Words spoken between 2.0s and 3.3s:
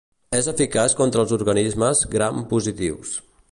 Gram-positius.